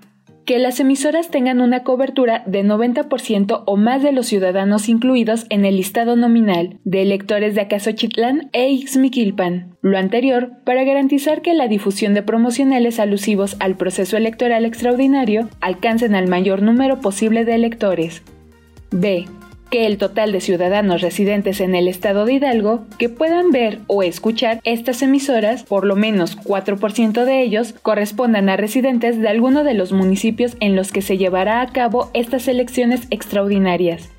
que 0.48 0.60
las 0.60 0.80
emisoras 0.80 1.30
tengan 1.30 1.60
una 1.60 1.84
cobertura 1.84 2.42
de 2.48 2.64
90% 2.64 3.64
o 3.66 3.76
más 3.76 4.02
de 4.02 4.14
los 4.14 4.28
ciudadanos 4.28 4.88
incluidos 4.88 5.46
en 5.50 5.66
el 5.66 5.76
listado 5.76 6.16
nominal 6.16 6.80
de 6.86 7.02
electores 7.02 7.54
de 7.54 7.62
Acasochitlán 7.62 8.50
e 8.54 8.70
Ixmiquilpan. 8.70 9.76
Lo 9.82 9.98
anterior 9.98 10.54
para 10.64 10.86
garantizar 10.86 11.42
que 11.42 11.54
la 11.54 11.68
difusión 11.68 12.14
de 12.14 12.24
promocionales 12.24 13.02
alusivos 13.02 13.58
al 13.60 13.76
proceso 13.76 14.16
electoral 14.16 14.64
extraordinario 14.64 15.50
alcancen 15.60 16.16
al 16.16 16.30
mayor 16.30 16.62
número 16.62 17.02
posible 17.02 17.44
de 17.44 17.56
electores. 17.56 18.24
B 18.90 19.26
que 19.70 19.86
el 19.86 19.98
total 19.98 20.32
de 20.32 20.42
ciudadanos 20.42 21.02
residentes 21.02 21.60
en 21.62 21.76
el 21.76 21.88
estado 21.88 22.26
de 22.26 22.34
Hidalgo 22.34 22.86
que 22.98 23.10
puedan 23.10 23.52
ver 23.52 23.80
o 23.88 24.04
escuchar 24.04 24.60
estas 24.64 25.02
emisoras, 25.02 25.64
por 25.64 25.86
lo 25.86 25.96
menos 25.96 26.38
4% 26.38 27.26
de 27.26 27.42
ellos, 27.42 27.74
correspondan 27.82 28.50
a 28.50 28.58
residentes 28.58 29.20
de 29.20 29.28
alguno 29.28 29.64
de 29.64 29.74
los 29.74 29.92
municipios 29.92 30.58
en 30.60 30.76
los 30.76 30.92
que 30.92 31.02
se 31.02 31.18
llevará 31.18 31.62
a 31.62 31.68
cabo 31.68 32.10
estas 32.14 32.48
elecciones 32.48 33.08
extraordinarias. 33.10 34.10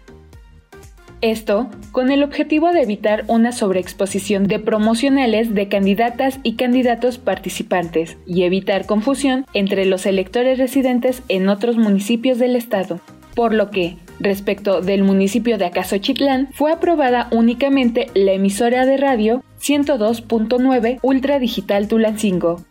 Esto 1.20 1.68
con 1.90 2.12
el 2.12 2.22
objetivo 2.22 2.70
de 2.70 2.82
evitar 2.82 3.24
una 3.26 3.50
sobreexposición 3.50 4.46
de 4.46 4.60
promocionales 4.60 5.52
de 5.52 5.66
candidatas 5.66 6.38
y 6.44 6.54
candidatos 6.54 7.18
participantes 7.18 8.16
y 8.24 8.44
evitar 8.44 8.86
confusión 8.86 9.44
entre 9.52 9.84
los 9.84 10.06
electores 10.06 10.58
residentes 10.58 11.22
en 11.28 11.48
otros 11.48 11.76
municipios 11.76 12.38
del 12.38 12.54
estado. 12.54 13.00
Por 13.34 13.52
lo 13.52 13.70
que, 13.70 13.96
respecto 14.20 14.80
del 14.80 15.02
municipio 15.02 15.58
de 15.58 15.66
Acasochitlán, 15.66 16.48
fue 16.52 16.72
aprobada 16.72 17.28
únicamente 17.30 18.08
la 18.14 18.32
emisora 18.32 18.86
de 18.86 18.96
radio 18.96 19.42
102.9 19.60 20.98
Ultra 21.02 21.38
Digital 21.38 21.88
Tulancingo, 21.88 22.64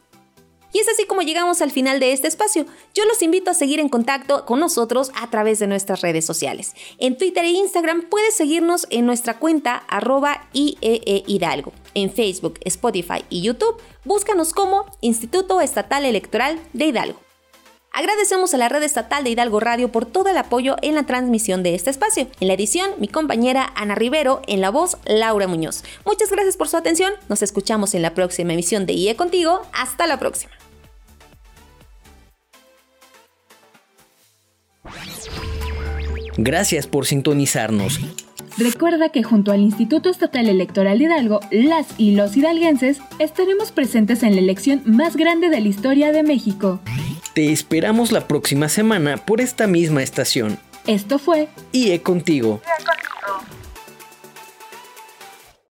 Y 0.73 0.79
es 0.79 0.89
así 0.89 1.05
como 1.07 1.23
llegamos 1.23 1.63
al 1.63 1.71
final 1.71 2.01
de 2.01 2.13
este 2.13 2.29
espacio. 2.29 2.67
Yo 2.95 3.05
los 3.05 3.23
invito 3.23 3.51
a 3.51 3.55
seguir 3.55 3.81
en 3.81 3.89
contacto 3.89 4.47
con 4.47 4.61
nosotros 4.61 5.11
a 5.15 5.31
través 5.31 5.59
de 5.59 5.67
nuestras 5.67 6.01
redes 6.01 6.25
sociales. 6.25 6.75
En 6.99 7.17
Twitter 7.17 7.45
e 7.45 7.51
Instagram 7.51 8.03
puedes 8.09 8.35
seguirnos 8.35 8.87
en 8.91 9.07
nuestra 9.07 9.39
cuenta 9.39 9.77
arroba 9.89 10.49
IEE 10.53 11.25
Hidalgo. 11.27 11.73
En 11.95 12.13
Facebook, 12.13 12.59
Spotify 12.65 13.25
y 13.29 13.43
YouTube 13.43 13.81
búscanos 14.05 14.53
como 14.53 14.87
Instituto 15.01 15.61
Estatal 15.61 16.05
Electoral 16.05 16.61
de 16.73 16.87
Hidalgo. 16.87 17.30
Agradecemos 17.93 18.55
a 18.55 18.57
la 18.57 18.69
red 18.69 18.85
estatal 18.85 19.25
de 19.25 19.31
Hidalgo 19.31 19.59
Radio 19.59 19.91
por 19.91 20.07
todo 20.07 20.29
el 20.29 20.37
apoyo 20.37 20.77
en 20.81 20.95
la 20.95 21.07
transmisión 21.07 21.65
de 21.65 21.75
este 21.75 21.91
espacio. 21.91 22.29
En 22.39 22.47
la 22.47 22.55
edición, 22.55 22.93
mi 22.99 23.09
compañera 23.09 23.73
Ana 23.75 23.97
Rivero, 23.97 24.43
en 24.47 24.61
la 24.61 24.71
voz, 24.71 24.97
Laura 25.07 25.49
Muñoz. 25.49 25.83
Muchas 26.07 26.31
gracias 26.31 26.57
por 26.57 26.69
su 26.69 26.77
atención. 26.77 27.13
Nos 27.29 27.43
escuchamos 27.43 27.95
en 27.95 28.03
la 28.03 28.15
próxima 28.15 28.53
emisión 28.53 28.87
de 28.87 28.93
IE 28.93 29.17
Contigo. 29.17 29.63
Hasta 29.73 30.07
la 30.07 30.19
próxima. 30.19 30.53
Gracias 36.37 36.87
por 36.87 37.07
sintonizarnos. 37.07 37.99
Recuerda 38.59 39.11
que 39.11 39.23
junto 39.23 39.53
al 39.53 39.61
Instituto 39.61 40.11
Estatal 40.11 40.49
Electoral 40.49 40.99
de 40.99 41.05
Hidalgo, 41.05 41.41
las 41.51 41.87
y 41.99 42.13
los 42.13 42.37
hidalguenses 42.37 43.01
estaremos 43.19 43.73
presentes 43.73 44.23
en 44.23 44.35
la 44.35 44.41
elección 44.41 44.83
más 44.85 45.17
grande 45.17 45.49
de 45.49 45.61
la 45.61 45.69
historia 45.69 46.13
de 46.13 46.23
México. 46.23 46.81
Te 47.35 47.53
esperamos 47.53 48.13
la 48.13 48.27
próxima 48.27 48.69
semana 48.69 49.17
por 49.17 49.41
esta 49.41 49.67
misma 49.67 50.03
estación. 50.03 50.59
Esto 50.87 51.19
fue 51.19 51.49
IE 51.73 52.03
contigo. 52.03 52.61